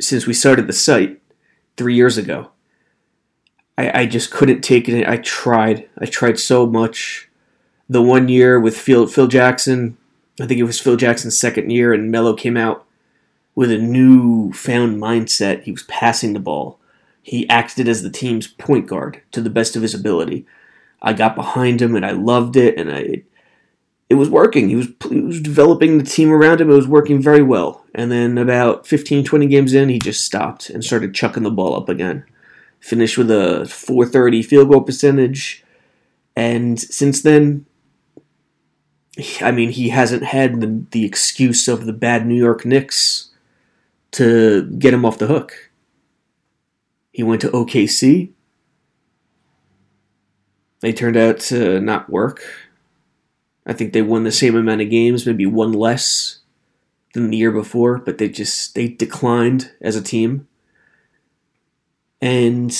since 0.00 0.26
we 0.26 0.32
started 0.32 0.66
the 0.66 0.72
site 0.72 1.20
three 1.76 1.94
years 1.94 2.16
ago. 2.16 2.50
I, 3.76 4.00
I 4.02 4.06
just 4.06 4.30
couldn't 4.30 4.62
take 4.62 4.88
it. 4.88 5.06
I 5.06 5.18
tried. 5.18 5.88
I 5.98 6.06
tried 6.06 6.38
so 6.38 6.66
much. 6.66 7.28
The 7.88 8.02
one 8.02 8.28
year 8.28 8.58
with 8.58 8.76
Phil, 8.76 9.06
Phil 9.06 9.26
Jackson, 9.26 9.96
I 10.40 10.46
think 10.46 10.60
it 10.60 10.64
was 10.64 10.80
Phil 10.80 10.96
Jackson's 10.96 11.38
second 11.38 11.70
year, 11.70 11.92
and 11.92 12.10
Melo 12.10 12.34
came 12.34 12.56
out 12.56 12.86
with 13.54 13.70
a 13.70 13.78
new 13.78 14.52
found 14.52 15.00
mindset. 15.00 15.62
He 15.62 15.72
was 15.72 15.82
passing 15.84 16.32
the 16.32 16.40
ball. 16.40 16.78
He 17.22 17.48
acted 17.48 17.88
as 17.88 18.02
the 18.02 18.10
team's 18.10 18.46
point 18.46 18.86
guard 18.86 19.22
to 19.32 19.40
the 19.40 19.50
best 19.50 19.76
of 19.76 19.82
his 19.82 19.94
ability. 19.94 20.46
I 21.02 21.12
got 21.12 21.34
behind 21.34 21.82
him 21.82 21.94
and 21.94 22.04
I 22.04 22.12
loved 22.12 22.56
it, 22.56 22.78
and 22.78 22.90
I 22.90 23.22
it 24.10 24.16
was 24.16 24.28
working. 24.28 24.68
He 24.68 24.74
was, 24.74 24.88
he 25.08 25.20
was 25.20 25.40
developing 25.40 25.96
the 25.96 26.04
team 26.04 26.32
around 26.32 26.60
him. 26.60 26.68
It 26.68 26.74
was 26.74 26.88
working 26.88 27.22
very 27.22 27.42
well. 27.42 27.84
And 27.94 28.10
then 28.10 28.38
about 28.38 28.84
15, 28.84 29.24
20 29.24 29.46
games 29.46 29.72
in, 29.72 29.88
he 29.88 30.00
just 30.00 30.24
stopped 30.24 30.68
and 30.68 30.84
started 30.84 31.14
chucking 31.14 31.44
the 31.44 31.50
ball 31.50 31.76
up 31.76 31.88
again. 31.88 32.24
Finished 32.80 33.16
with 33.16 33.30
a 33.30 33.66
430 33.66 34.42
field 34.42 34.68
goal 34.68 34.80
percentage. 34.80 35.64
And 36.34 36.80
since 36.80 37.22
then, 37.22 37.66
I 39.40 39.50
mean, 39.50 39.70
he 39.70 39.88
hasn't 39.88 40.24
had 40.24 40.60
the, 40.60 40.84
the 40.90 41.04
excuse 41.04 41.68
of 41.68 41.86
the 41.86 41.92
bad 41.92 42.26
New 42.26 42.34
York 42.34 42.64
Knicks 42.64 43.30
to 44.12 44.70
get 44.78 44.94
him 44.94 45.04
off 45.04 45.18
the 45.18 45.26
hook. 45.26 45.70
He 47.12 47.22
went 47.22 47.40
to 47.42 47.48
OKC. 47.48 48.30
They 50.80 50.92
turned 50.92 51.16
out 51.16 51.40
to 51.40 51.80
not 51.80 52.08
work. 52.08 52.42
I 53.66 53.72
think 53.72 53.92
they 53.92 54.02
won 54.02 54.24
the 54.24 54.32
same 54.32 54.56
amount 54.56 54.80
of 54.80 54.90
games, 54.90 55.26
maybe 55.26 55.46
one 55.46 55.72
less 55.72 56.38
than 57.12 57.30
the 57.30 57.36
year 57.36 57.50
before, 57.50 57.98
but 57.98 58.18
they 58.18 58.28
just 58.28 58.74
they 58.74 58.88
declined 58.88 59.72
as 59.80 59.96
a 59.96 60.02
team. 60.02 60.48
And 62.22 62.72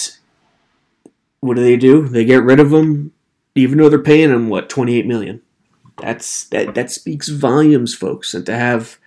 what 1.41 1.57
do 1.57 1.63
they 1.63 1.77
do? 1.77 2.09
They 2.09 2.25
get 2.25 2.43
rid 2.43 2.61
of 2.61 2.73
him, 2.73 3.13
even 3.55 3.79
though 3.79 3.89
they're 3.89 3.99
paying 3.99 4.31
him 4.31 4.49
what 4.49 4.69
twenty 4.69 4.97
eight 4.97 5.07
million. 5.07 5.43
That's 6.01 6.45
that 6.49 6.75
that 6.75 6.91
speaks 6.91 7.29
volumes, 7.29 7.95
folks. 7.95 8.35
And 8.35 8.45
to 8.47 8.57
have 8.57 8.99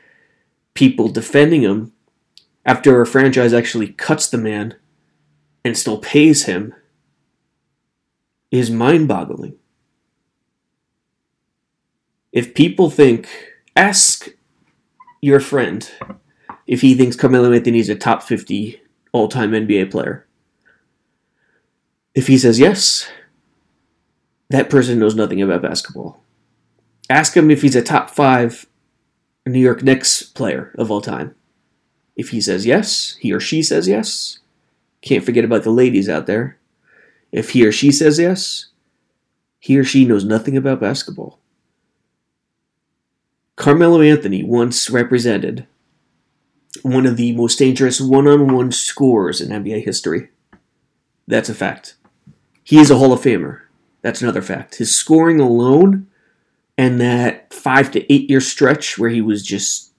people 0.74 1.08
defending 1.08 1.62
him 1.62 1.94
after 2.66 3.02
a 3.02 3.06
franchise 3.06 3.54
actually 3.54 3.90
cuts 3.90 4.30
the 4.30 4.38
man 4.38 4.76
and 5.64 5.78
still 5.78 5.98
pays 5.98 6.46
him 6.46 6.74
is 8.52 8.70
mind 8.70 9.08
boggling. 9.08 9.56
If 12.32 12.54
people 12.54 12.90
think, 12.90 13.28
ask 13.76 14.30
your 15.22 15.40
friend 15.40 15.90
if 16.68 16.82
he 16.82 16.96
thinks 16.96 17.16
Carmelo 17.16 17.52
Anthony 17.52 17.80
is 17.80 17.90
a 17.90 17.96
top 17.96 18.24
50 18.24 18.82
all 19.12 19.28
time 19.28 19.52
NBA 19.52 19.92
player. 19.92 20.28
If 22.16 22.28
he 22.28 22.38
says 22.38 22.60
yes, 22.60 23.10
that 24.50 24.70
person 24.70 25.00
knows 25.00 25.16
nothing 25.16 25.42
about 25.42 25.62
basketball. 25.62 26.24
Ask 27.10 27.36
him 27.36 27.52
if 27.52 27.62
he's 27.62 27.76
a 27.76 27.82
top 27.82 28.10
five 28.10 28.66
New 29.46 29.60
York 29.60 29.84
Knicks 29.84 30.24
player 30.24 30.74
of 30.78 30.90
all 30.90 31.02
time. 31.02 31.36
If 32.16 32.30
he 32.30 32.40
says 32.40 32.66
yes, 32.66 33.16
he 33.20 33.34
or 33.34 33.40
she 33.40 33.62
says 33.62 33.88
yes. 33.88 34.40
Can't 35.02 35.24
forget 35.24 35.44
about 35.44 35.64
the 35.64 35.72
ladies 35.72 36.08
out 36.08 36.28
there. 36.28 36.58
If 37.32 37.50
he 37.50 37.66
or 37.66 37.72
she 37.72 37.92
says 37.92 38.20
yes, 38.20 38.68
he 39.60 39.78
or 39.78 39.84
she 39.84 40.06
knows 40.06 40.24
nothing 40.24 40.56
about 40.56 40.80
basketball. 40.80 41.40
Carmelo 43.56 44.02
Anthony 44.02 44.44
once 44.44 44.90
represented 44.90 45.68
one 46.82 47.06
of 47.06 47.18
the 47.18 47.36
most 47.36 47.60
dangerous 47.60 48.02
one 48.02 48.28
on 48.28 48.54
one 48.54 48.72
scorers 48.72 49.42
in 49.42 49.50
NBA 49.50 49.84
history. 49.84 50.30
That's 51.28 51.50
a 51.50 51.54
fact. 51.54 51.96
He 52.64 52.80
is 52.80 52.90
a 52.90 52.98
Hall 52.98 53.14
of 53.14 53.22
Famer. 53.22 53.62
That's 54.02 54.22
another 54.22 54.42
fact. 54.42 54.76
His 54.76 54.96
scoring 54.96 55.40
alone 55.40 56.08
and 56.78 57.02
that 57.02 57.52
five 57.54 57.92
to 57.92 58.14
eight 58.14 58.30
year 58.30 58.42
stretch 58.42 58.98
where 58.98 59.10
he 59.10 59.22
was 59.22 59.44
just 59.44 59.94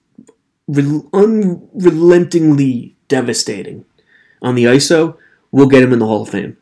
unrelentingly 0.67 2.95
devastating 3.07 3.85
on 4.41 4.55
the 4.55 4.65
ISO 4.65 5.17
will 5.51 5.67
get 5.67 5.83
him 5.83 5.93
in 5.93 5.99
the 5.99 6.07
Hall 6.07 6.23
of 6.23 6.29
Fame. 6.29 6.57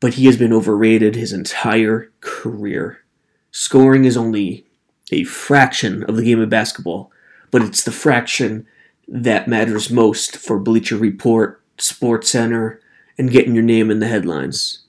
But 0.00 0.14
he 0.14 0.26
has 0.26 0.36
been 0.36 0.52
overrated 0.52 1.14
his 1.14 1.32
entire 1.32 2.10
career. 2.20 3.04
Scoring 3.52 4.04
is 4.04 4.16
only 4.16 4.66
a 5.12 5.22
fraction 5.24 6.02
of 6.04 6.16
the 6.16 6.24
game 6.24 6.40
of 6.40 6.48
basketball, 6.48 7.12
but 7.50 7.62
it's 7.62 7.84
the 7.84 7.92
fraction 7.92 8.66
that 9.06 9.46
matters 9.46 9.90
most 9.90 10.36
for 10.36 10.58
Bleacher 10.58 10.96
Report, 10.96 11.62
Sports 11.78 12.30
Center, 12.30 12.80
and 13.18 13.30
getting 13.30 13.54
your 13.54 13.62
name 13.62 13.90
in 13.90 14.00
the 14.00 14.08
headlines. 14.08 14.81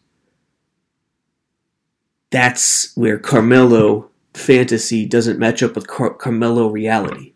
That's 2.33 2.97
where 2.97 3.19
Carmelo 3.19 4.09
fantasy 4.33 5.05
doesn't 5.05 5.37
match 5.37 5.61
up 5.61 5.75
with 5.75 5.85
Car- 5.85 6.15
Carmelo 6.15 6.67
reality. 6.67 7.33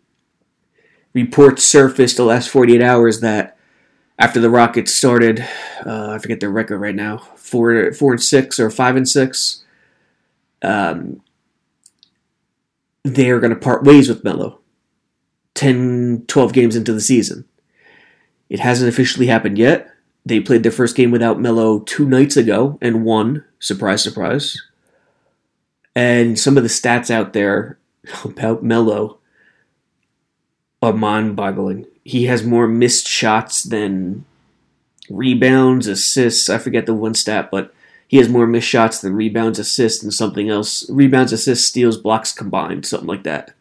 Reports 1.12 1.62
surfaced 1.62 2.16
the 2.16 2.24
last 2.24 2.48
48 2.48 2.82
hours 2.82 3.20
that 3.20 3.56
after 4.18 4.40
the 4.40 4.50
Rockets 4.50 4.92
started, 4.92 5.46
uh, 5.86 6.10
I 6.10 6.18
forget 6.18 6.40
their 6.40 6.50
record 6.50 6.80
right 6.80 6.96
now, 6.96 7.18
four, 7.36 7.92
four 7.92 8.10
and 8.10 8.20
six 8.20 8.58
or 8.58 8.70
five 8.70 8.96
and 8.96 9.08
six. 9.08 9.64
Um, 10.62 11.22
they're 13.04 13.38
going 13.38 13.54
to 13.54 13.56
part 13.56 13.84
ways 13.84 14.08
with 14.08 14.24
Melo 14.24 14.58
10, 15.54 16.24
12 16.26 16.52
games 16.52 16.74
into 16.74 16.92
the 16.92 17.00
season. 17.00 17.44
It 18.50 18.58
hasn't 18.58 18.88
officially 18.88 19.28
happened 19.28 19.58
yet. 19.58 19.92
They 20.26 20.40
played 20.40 20.64
their 20.64 20.72
first 20.72 20.96
game 20.96 21.12
without 21.12 21.40
Melo 21.40 21.78
two 21.78 22.04
nights 22.04 22.36
ago 22.36 22.78
and 22.82 23.04
won. 23.04 23.44
Surprise, 23.60 24.02
surprise. 24.02 24.60
And 25.98 26.38
some 26.38 26.56
of 26.56 26.62
the 26.62 26.68
stats 26.68 27.10
out 27.10 27.32
there 27.32 27.76
about 28.24 28.62
Melo 28.62 29.18
are 30.80 30.92
mind 30.92 31.34
boggling. 31.34 31.86
He 32.04 32.26
has 32.26 32.44
more 32.44 32.68
missed 32.68 33.08
shots 33.08 33.64
than 33.64 34.24
rebounds, 35.10 35.88
assists. 35.88 36.48
I 36.48 36.58
forget 36.58 36.86
the 36.86 36.94
one 36.94 37.14
stat, 37.14 37.50
but 37.50 37.74
he 38.06 38.18
has 38.18 38.28
more 38.28 38.46
missed 38.46 38.68
shots 38.68 39.00
than 39.00 39.16
rebounds, 39.16 39.58
assists, 39.58 40.00
and 40.04 40.14
something 40.14 40.48
else. 40.48 40.88
Rebounds, 40.88 41.32
assists, 41.32 41.66
steals, 41.66 41.96
blocks 41.96 42.32
combined, 42.32 42.86
something 42.86 43.08
like 43.08 43.24
that. 43.24 43.52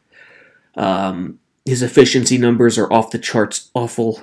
Um, 0.75 1.39
his 1.65 1.81
efficiency 1.81 2.37
numbers 2.37 2.77
are 2.77 2.93
off 2.93 3.09
the 3.09 3.17
charts, 3.17 3.71
awful. 3.73 4.21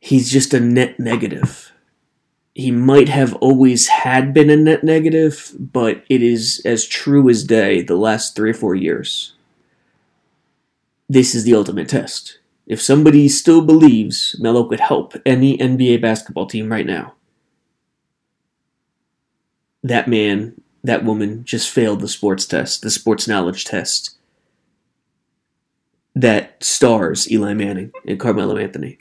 He's 0.00 0.32
just 0.32 0.54
a 0.54 0.58
net 0.58 0.98
negative. 0.98 1.71
He 2.54 2.70
might 2.70 3.08
have 3.08 3.34
always 3.36 3.88
had 3.88 4.34
been 4.34 4.50
a 4.50 4.56
net 4.56 4.84
negative, 4.84 5.52
but 5.58 6.04
it 6.08 6.22
is 6.22 6.60
as 6.64 6.84
true 6.84 7.30
as 7.30 7.44
day 7.44 7.82
the 7.82 7.96
last 7.96 8.36
three 8.36 8.50
or 8.50 8.54
four 8.54 8.74
years. 8.74 9.32
This 11.08 11.34
is 11.34 11.44
the 11.44 11.54
ultimate 11.54 11.88
test. 11.88 12.38
If 12.66 12.80
somebody 12.80 13.28
still 13.28 13.62
believes 13.62 14.36
Melo 14.38 14.64
could 14.64 14.80
help 14.80 15.14
any 15.24 15.58
NBA 15.58 16.00
basketball 16.00 16.46
team 16.46 16.70
right 16.70 16.86
now, 16.86 17.14
that 19.82 20.06
man, 20.06 20.60
that 20.84 21.04
woman 21.04 21.44
just 21.44 21.70
failed 21.70 22.00
the 22.00 22.08
sports 22.08 22.46
test, 22.46 22.82
the 22.82 22.90
sports 22.90 23.26
knowledge 23.26 23.64
test 23.64 24.16
that 26.14 26.62
stars 26.62 27.30
Eli 27.30 27.54
Manning 27.54 27.92
and 28.06 28.20
Carmelo 28.20 28.56
Anthony. 28.56 28.98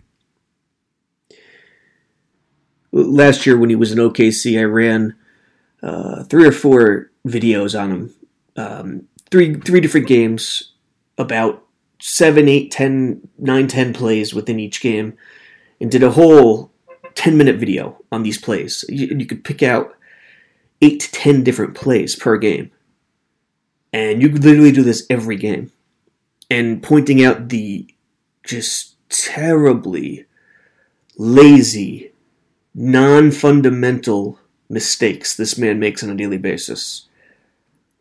Last 2.92 3.46
year, 3.46 3.58
when 3.58 3.70
he 3.70 3.76
was 3.76 3.92
in 3.92 4.00
OKC, 4.00 4.60
I 4.60 4.64
ran 4.64 5.16
uh, 5.82 6.24
three 6.24 6.46
or 6.46 6.52
four 6.52 7.12
videos 7.26 7.80
on 7.80 7.92
him, 7.92 8.16
um, 8.58 9.08
three 9.30 9.56
three 9.56 9.80
different 9.80 10.08
games, 10.08 10.74
about 11.18 11.64
seven, 12.00 12.50
eight, 12.50 12.72
ten, 12.72 13.28
nine, 13.38 13.68
ten 13.68 13.94
plays 13.94 14.34
within 14.34 14.60
each 14.60 14.82
game, 14.82 15.18
and 15.80 15.90
did 15.90 16.04
a 16.04 16.12
whole 16.12 16.72
ten 17.16 17.38
minute 17.38 17.58
video 17.58 17.98
on 18.12 18.24
these 18.24 18.40
plays. 18.40 18.84
You, 18.90 19.08
you 19.18 19.26
could 19.26 19.44
pick 19.44 19.64
out 19.64 19.96
eight 20.82 21.00
to 21.00 21.12
ten 21.12 21.44
different 21.44 21.76
plays 21.76 22.16
per 22.16 22.38
game. 22.38 22.72
And 23.94 24.22
you 24.22 24.30
could 24.30 24.44
literally 24.44 24.72
do 24.72 24.84
this 24.84 25.06
every 25.10 25.36
game. 25.36 25.72
And 26.50 26.82
pointing 26.82 27.24
out 27.24 27.50
the 27.50 27.94
just 28.44 28.96
terribly 29.10 30.26
lazy, 31.18 32.11
non 32.74 33.32
fundamental 33.32 34.40
mistakes 34.70 35.36
this 35.36 35.58
man 35.58 35.80
makes 35.80 36.04
on 36.04 36.10
a 36.10 36.16
daily 36.16 36.38
basis. 36.38 37.08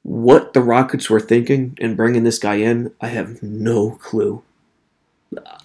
What 0.02 0.54
the 0.54 0.62
Rockets 0.62 1.10
were 1.10 1.20
thinking 1.20 1.76
in 1.78 1.94
bringing 1.94 2.24
this 2.24 2.38
guy 2.38 2.54
in, 2.54 2.92
I 3.00 3.08
have 3.08 3.42
no 3.42 3.92
clue. 3.92 4.42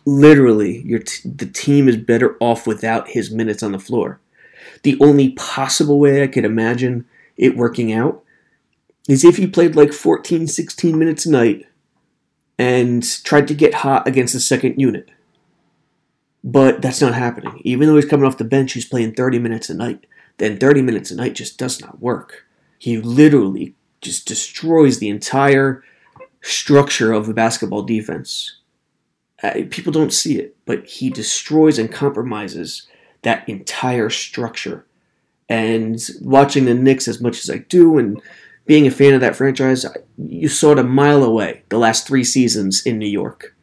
Literally, 0.05 0.83
t- 0.99 1.29
the 1.29 1.45
team 1.45 1.87
is 1.87 1.97
better 1.97 2.35
off 2.39 2.67
without 2.67 3.09
his 3.09 3.31
minutes 3.31 3.63
on 3.63 3.71
the 3.71 3.79
floor. 3.79 4.19
The 4.83 4.97
only 4.99 5.31
possible 5.31 5.99
way 5.99 6.21
I 6.21 6.27
could 6.27 6.45
imagine 6.45 7.05
it 7.37 7.55
working 7.55 7.93
out 7.93 8.23
is 9.07 9.23
if 9.23 9.37
he 9.37 9.47
played 9.47 9.75
like 9.75 9.93
14, 9.93 10.47
16 10.47 10.99
minutes 10.99 11.25
a 11.25 11.31
night 11.31 11.65
and 12.57 13.03
tried 13.23 13.47
to 13.47 13.53
get 13.53 13.75
hot 13.75 14.07
against 14.07 14.33
the 14.33 14.39
second 14.39 14.79
unit. 14.79 15.09
But 16.45 16.83
that's 16.83 17.01
not 17.01 17.15
happening. 17.15 17.59
Even 17.63 17.87
though 17.87 17.95
he's 17.95 18.05
coming 18.05 18.25
off 18.25 18.37
the 18.37 18.43
bench, 18.43 18.73
he's 18.73 18.85
playing 18.85 19.15
30 19.15 19.39
minutes 19.39 19.67
a 19.71 19.73
night. 19.73 20.05
Then 20.37 20.59
30 20.59 20.83
minutes 20.83 21.09
a 21.09 21.15
night 21.15 21.33
just 21.33 21.57
does 21.57 21.81
not 21.81 21.99
work. 21.99 22.45
He 22.77 22.97
literally 22.97 23.73
just 23.99 24.27
destroys 24.27 24.99
the 24.99 25.09
entire 25.09 25.83
structure 26.41 27.11
of 27.11 27.25
the 27.25 27.33
basketball 27.33 27.81
defense. 27.81 28.59
Uh, 29.41 29.61
people 29.71 29.91
don't 29.91 30.13
see 30.13 30.37
it, 30.37 30.55
but 30.65 30.85
he 30.85 31.09
destroys 31.09 31.79
and 31.79 31.91
compromises 31.91 32.87
that 33.23 33.47
entire 33.49 34.11
structure. 34.11 34.85
And 35.49 35.99
watching 36.21 36.65
the 36.65 36.75
Knicks 36.75 37.07
as 37.07 37.19
much 37.19 37.39
as 37.39 37.49
I 37.49 37.57
do 37.57 37.97
and 37.97 38.21
being 38.67 38.85
a 38.85 38.91
fan 38.91 39.15
of 39.15 39.21
that 39.21 39.35
franchise, 39.35 39.83
you 40.17 40.47
saw 40.47 40.73
it 40.73 40.79
a 40.79 40.83
mile 40.83 41.23
away 41.23 41.63
the 41.69 41.79
last 41.79 42.07
three 42.07 42.23
seasons 42.23 42.85
in 42.85 42.99
New 42.99 43.09
York. 43.09 43.55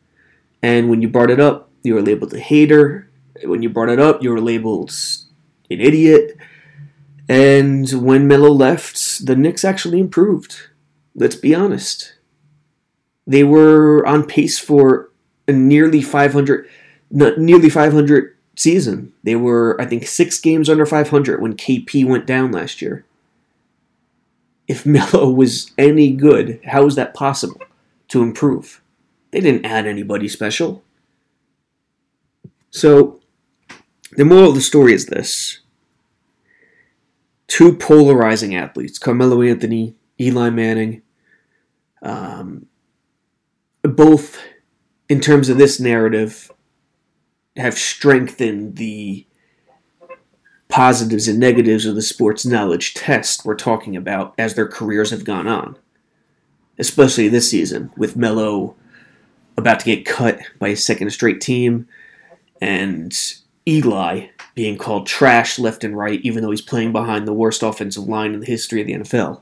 And 0.62 0.90
when 0.90 1.00
you 1.00 1.08
brought 1.08 1.30
it 1.30 1.40
up, 1.40 1.70
you 1.82 1.94
were 1.94 2.02
labeled 2.02 2.34
a 2.34 2.40
hater. 2.40 3.08
When 3.44 3.62
you 3.62 3.70
brought 3.70 3.88
it 3.88 3.98
up, 3.98 4.22
you 4.22 4.30
were 4.30 4.40
labeled 4.40 4.92
an 5.70 5.80
idiot. 5.80 6.36
And 7.28 7.90
when 7.90 8.26
Melo 8.26 8.50
left, 8.50 9.26
the 9.26 9.36
Knicks 9.36 9.64
actually 9.64 10.00
improved. 10.00 10.56
Let's 11.14 11.36
be 11.36 11.54
honest. 11.54 12.14
They 13.26 13.44
were 13.44 14.06
on 14.06 14.26
pace 14.26 14.58
for 14.58 15.10
a 15.46 15.52
nearly 15.52 16.02
500, 16.02 16.68
nearly 17.10 17.70
500 17.70 18.36
season. 18.56 19.12
They 19.22 19.36
were, 19.36 19.80
I 19.80 19.86
think, 19.86 20.06
six 20.06 20.40
games 20.40 20.68
under 20.68 20.86
500 20.86 21.40
when 21.40 21.56
KP 21.56 22.04
went 22.04 22.26
down 22.26 22.52
last 22.52 22.82
year. 22.82 23.04
If 24.68 24.86
Melo 24.86 25.30
was 25.30 25.72
any 25.78 26.12
good, 26.12 26.60
how 26.66 26.86
is 26.86 26.96
that 26.96 27.14
possible 27.14 27.60
to 28.08 28.22
improve? 28.22 28.80
They 29.30 29.40
didn't 29.40 29.64
add 29.64 29.86
anybody 29.86 30.28
special. 30.28 30.82
So, 32.72 33.20
the 34.12 34.24
moral 34.24 34.48
of 34.48 34.54
the 34.54 34.62
story 34.62 34.94
is 34.94 35.06
this 35.06 35.60
two 37.46 37.76
polarizing 37.76 38.56
athletes, 38.56 38.98
Carmelo 38.98 39.42
Anthony, 39.42 39.94
Eli 40.18 40.48
Manning, 40.48 41.02
um, 42.02 42.66
both 43.82 44.38
in 45.10 45.20
terms 45.20 45.50
of 45.50 45.58
this 45.58 45.78
narrative 45.78 46.50
have 47.56 47.76
strengthened 47.76 48.76
the 48.76 49.26
positives 50.70 51.28
and 51.28 51.38
negatives 51.38 51.84
of 51.84 51.94
the 51.94 52.00
sports 52.00 52.46
knowledge 52.46 52.94
test 52.94 53.44
we're 53.44 53.54
talking 53.54 53.94
about 53.94 54.34
as 54.38 54.54
their 54.54 54.66
careers 54.66 55.10
have 55.10 55.26
gone 55.26 55.46
on. 55.46 55.76
Especially 56.78 57.28
this 57.28 57.50
season, 57.50 57.92
with 57.98 58.16
Melo 58.16 58.74
about 59.58 59.80
to 59.80 59.84
get 59.84 60.06
cut 60.06 60.40
by 60.58 60.68
a 60.68 60.76
second 60.76 61.10
straight 61.10 61.42
team, 61.42 61.86
and 62.62 63.12
Eli 63.66 64.28
being 64.54 64.78
called 64.78 65.04
trash 65.04 65.58
left 65.58 65.82
and 65.82 65.98
right, 65.98 66.20
even 66.22 66.42
though 66.42 66.52
he's 66.52 66.62
playing 66.62 66.92
behind 66.92 67.26
the 67.26 67.32
worst 67.32 67.60
offensive 67.60 68.04
line 68.04 68.34
in 68.34 68.40
the 68.40 68.46
history 68.46 68.80
of 68.80 68.86
the 68.86 68.94
NFL. 68.94 69.40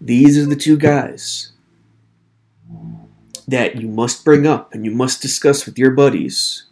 These 0.00 0.38
are 0.38 0.46
the 0.46 0.54
two 0.54 0.76
guys 0.76 1.50
that 3.48 3.74
you 3.74 3.88
must 3.88 4.24
bring 4.24 4.46
up 4.46 4.72
and 4.72 4.84
you 4.84 4.92
must 4.92 5.20
discuss 5.20 5.66
with 5.66 5.76
your 5.76 5.90
buddies 5.90 6.66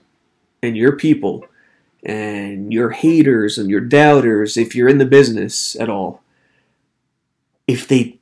and 0.62 0.76
your 0.76 0.92
people 0.92 1.44
and 2.04 2.72
your 2.72 2.90
haters 2.90 3.58
and 3.58 3.68
your 3.68 3.80
doubters 3.80 4.56
if 4.56 4.76
you're 4.76 4.88
in 4.88 4.98
the 4.98 5.04
business 5.04 5.74
at 5.80 5.88
all 5.88 6.22
if 7.66 7.88
they 7.88 8.20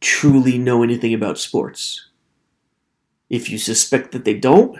truly 0.00 0.58
know 0.58 0.84
anything 0.84 1.12
about 1.12 1.38
sports. 1.38 2.06
If 3.28 3.50
you 3.50 3.58
suspect 3.58 4.12
that 4.12 4.24
they 4.24 4.34
don't, 4.34 4.78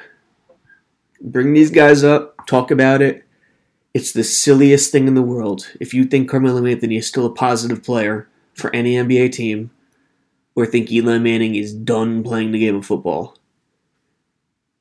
bring 1.25 1.55
these 1.55 1.71
guys 1.71 2.05
up, 2.05 2.47
talk 2.47 2.71
about 2.71 3.03
it. 3.03 3.25
It's 3.95 4.13
the 4.13 4.25
silliest 4.25 4.93
thing 4.93 5.09
in 5.09 5.15
the 5.15 5.23
world. 5.23 5.73
If 5.81 5.95
you 5.95 6.05
think 6.05 6.29
Carmelo 6.29 6.65
Anthony 6.67 6.97
is 6.97 7.09
still 7.09 7.27
a 7.27 7.35
positive 7.35 7.83
player 7.83 8.29
for 8.55 8.75
any 8.75 8.95
NBA 8.95 9.33
team, 9.33 9.71
or 10.55 10.67
think 10.67 10.91
Eli 10.93 11.19
Manning 11.19 11.55
is 11.55 11.73
done 11.73 12.23
playing 12.23 12.53
the 12.53 12.61
game 12.61 12.77
of 12.77 12.87
football. 12.87 13.37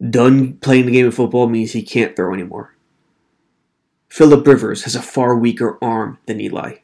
Done 0.07 0.57
playing 0.57 0.85
the 0.85 0.91
game 0.91 1.07
of 1.07 1.15
football 1.15 1.47
means 1.47 1.71
he 1.71 1.81
can't 1.81 2.15
throw 2.15 2.33
anymore. 2.33 2.75
Philip 4.09 4.45
Rivers 4.45 4.83
has 4.83 4.95
a 4.95 5.01
far 5.01 5.35
weaker 5.35 5.79
arm 5.81 6.19
than 6.27 6.39
Eli, 6.39 6.75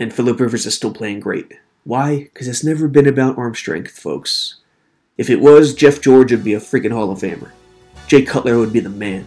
and 0.00 0.14
Philip 0.14 0.40
Rivers 0.40 0.64
is 0.64 0.74
still 0.74 0.94
playing 0.94 1.20
great. 1.20 1.52
Why? 1.84 2.30
Because 2.32 2.48
it's 2.48 2.64
never 2.64 2.88
been 2.88 3.06
about 3.06 3.36
arm 3.36 3.54
strength, 3.54 3.98
folks. 3.98 4.60
If 5.18 5.28
it 5.28 5.40
was, 5.40 5.74
Jeff 5.74 6.00
George 6.00 6.32
would 6.32 6.44
be 6.44 6.54
a 6.54 6.60
freaking 6.60 6.92
Hall 6.92 7.10
of 7.10 7.18
Famer. 7.18 7.50
Jay 8.12 8.20
Cutler 8.20 8.58
would 8.58 8.74
be 8.74 8.80
the 8.80 8.90
man. 8.90 9.24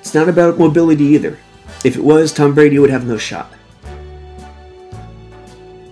It's 0.00 0.12
not 0.12 0.28
about 0.28 0.58
mobility 0.58 1.04
either. 1.04 1.38
If 1.82 1.96
it 1.96 2.04
was, 2.04 2.30
Tom 2.30 2.54
Brady 2.54 2.78
would 2.78 2.90
have 2.90 3.06
no 3.06 3.16
shot. 3.16 3.50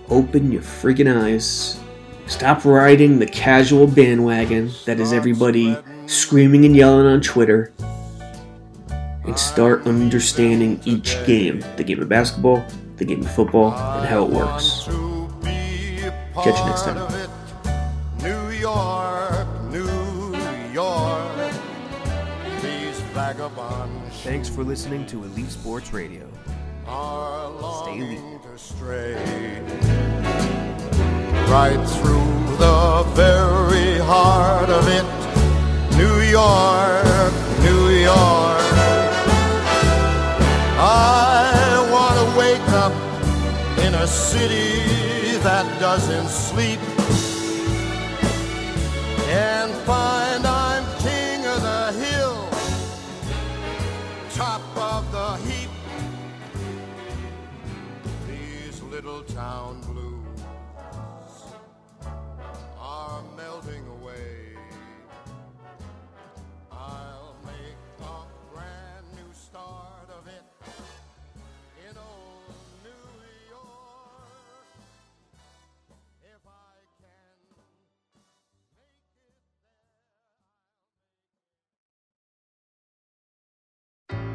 Open 0.07 0.51
your 0.51 0.61
friggin' 0.61 1.11
eyes. 1.11 1.79
Stop 2.27 2.63
riding 2.63 3.17
the 3.17 3.25
casual 3.25 3.87
bandwagon 3.87 4.69
that 4.85 4.99
is 4.99 5.11
everybody 5.11 5.75
screaming 6.05 6.63
and 6.63 6.75
yelling 6.75 7.07
on 7.07 7.21
Twitter. 7.21 7.73
And 9.25 9.35
start 9.35 9.87
understanding 9.87 10.79
each 10.85 11.17
game 11.25 11.65
the 11.75 11.83
game 11.83 12.03
of 12.03 12.07
basketball, 12.07 12.63
the 12.97 13.05
game 13.05 13.21
of 13.21 13.31
football, 13.31 13.73
and 13.73 14.07
how 14.07 14.25
it 14.25 14.29
works. 14.29 14.83
Catch 16.35 16.59
you 16.59 16.65
next 16.67 16.83
time. 16.83 17.46
Thanks 24.27 24.49
for 24.49 24.61
listening 24.61 25.05
to 25.05 25.23
Elite 25.23 25.49
Sports 25.49 25.93
Radio. 25.93 26.27
Stay 27.83 27.99
elite. 27.99 28.19
right 31.49 31.81
through 31.95 32.57
the 32.57 33.03
very 33.15 33.97
heart 33.99 34.69
of 34.69 34.85
it. 34.89 35.05
New 35.95 36.19
York, 36.27 37.33
New 37.61 37.87
York. 38.03 38.67
I 40.77 41.87
want 41.89 42.19
to 42.19 42.37
wake 42.37 42.69
up 42.83 42.91
in 43.79 43.95
a 43.95 44.07
city 44.07 45.37
that 45.37 45.79
doesn't 45.79 46.27
sleep 46.27 46.81
little 59.57 59.73
town 59.81 60.36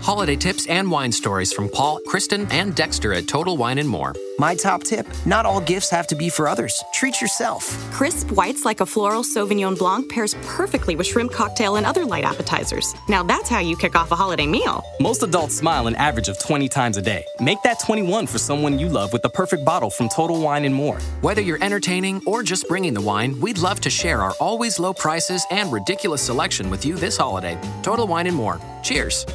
Holiday 0.03 0.35
tips 0.35 0.67
and 0.67 0.91
wine 0.91 1.13
stories 1.13 1.53
from 1.53 1.69
Paul, 1.69 2.01
Kristen, 2.09 2.51
and 2.51 2.75
Dexter 2.75 3.13
at 3.13 3.29
Total 3.29 3.57
Wine 3.57 3.79
and 3.79 3.89
More. 3.89 4.17
My 4.37 4.57
top 4.57 4.83
tip 4.83 5.07
not 5.25 5.47
all 5.47 5.61
gifts 5.61 5.91
have 5.91 6.09
to 6.09 6.17
be 6.17 6.29
for 6.29 6.49
others. 6.49 6.83
Treat 6.93 7.21
yourself. 7.21 7.65
Crisp 7.93 8.33
whites 8.33 8.65
like 8.65 8.81
a 8.81 8.87
floral 8.87 9.23
Sauvignon 9.23 9.79
Blanc 9.79 10.11
pairs 10.11 10.35
perfectly 10.43 10.97
with 10.97 11.07
shrimp 11.07 11.31
cocktail 11.31 11.77
and 11.77 11.87
other 11.87 12.05
light 12.05 12.25
appetizers. 12.25 12.93
Now 13.09 13.23
that's 13.23 13.49
how 13.49 13.61
you 13.61 13.77
kick 13.77 13.95
off 13.95 14.11
a 14.11 14.17
holiday 14.17 14.49
meal. 14.49 14.83
Most 14.99 15.23
adults 15.23 15.57
smile 15.57 15.87
an 15.87 15.95
average 15.95 16.29
of 16.29 16.37
20 16.41 16.69
times 16.69 16.97
a 16.97 17.03
day. 17.03 17.25
Make 17.39 17.63
that 17.63 17.79
21 17.79 18.27
for 18.27 18.39
someone 18.39 18.81
you 18.81 18.89
love 18.89 19.13
with 19.13 19.23
the 19.23 19.31
perfect 19.31 19.65
bottle 19.65 19.91
from 19.91 20.09
Total 20.09 20.41
Wine 20.41 20.65
and 20.65 20.75
More. 20.75 20.99
Whether 21.21 21.43
you're 21.43 21.63
entertaining 21.63 22.23
or 22.27 22.43
just 22.43 22.67
bringing 22.67 22.93
the 22.93 23.01
wine, 23.01 23.41
we'd 23.41 23.59
love 23.59 23.79
to 23.83 23.91
share 23.91 24.21
our 24.21 24.33
always 24.41 24.81
low 24.81 24.93
prices 24.93 25.47
and 25.53 25.73
ridiculous 25.73 26.23
selection 26.23 26.71
with 26.71 26.85
you 26.85 26.97
this 26.97 27.17
holiday. 27.17 27.57
Total 27.83 28.09
Wine 28.09 28.27
and 28.27 28.37
More. 28.37 28.61
Cheers. 28.83 29.27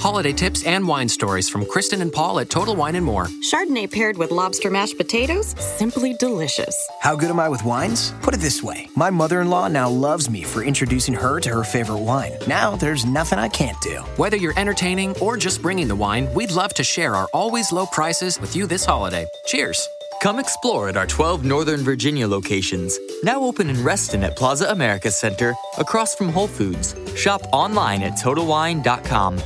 Holiday 0.00 0.32
tips 0.32 0.64
and 0.64 0.88
wine 0.88 1.10
stories 1.10 1.50
from 1.50 1.66
Kristen 1.66 2.00
and 2.00 2.10
Paul 2.10 2.40
at 2.40 2.48
Total 2.48 2.74
Wine 2.74 2.94
and 2.96 3.04
More. 3.04 3.26
Chardonnay 3.42 3.92
paired 3.92 4.16
with 4.16 4.30
lobster 4.30 4.70
mashed 4.70 4.96
potatoes, 4.96 5.54
simply 5.58 6.14
delicious. 6.14 6.74
How 7.02 7.14
good 7.14 7.28
am 7.28 7.38
I 7.38 7.50
with 7.50 7.62
wines? 7.64 8.14
Put 8.22 8.32
it 8.32 8.38
this 8.40 8.62
way 8.62 8.88
my 8.96 9.10
mother 9.10 9.42
in 9.42 9.50
law 9.50 9.68
now 9.68 9.90
loves 9.90 10.30
me 10.30 10.42
for 10.42 10.62
introducing 10.62 11.12
her 11.12 11.38
to 11.40 11.50
her 11.50 11.64
favorite 11.64 11.98
wine. 11.98 12.32
Now 12.46 12.76
there's 12.76 13.04
nothing 13.04 13.38
I 13.38 13.48
can't 13.48 13.78
do. 13.82 13.98
Whether 14.16 14.38
you're 14.38 14.58
entertaining 14.58 15.18
or 15.18 15.36
just 15.36 15.60
bringing 15.60 15.86
the 15.86 15.96
wine, 15.96 16.32
we'd 16.32 16.50
love 16.50 16.72
to 16.74 16.82
share 16.82 17.14
our 17.14 17.28
always 17.34 17.70
low 17.70 17.84
prices 17.84 18.40
with 18.40 18.56
you 18.56 18.66
this 18.66 18.86
holiday. 18.86 19.26
Cheers. 19.44 19.86
Come 20.22 20.38
explore 20.38 20.88
at 20.88 20.96
our 20.96 21.06
12 21.06 21.44
Northern 21.44 21.80
Virginia 21.80 22.26
locations, 22.26 22.98
now 23.22 23.42
open 23.42 23.68
in 23.68 23.84
Reston 23.84 24.24
at 24.24 24.34
Plaza 24.34 24.70
America 24.70 25.10
Center, 25.10 25.54
across 25.76 26.14
from 26.14 26.30
Whole 26.30 26.48
Foods. 26.48 26.94
Shop 27.16 27.42
online 27.52 28.02
at 28.02 28.14
TotalWine.com. 28.14 29.38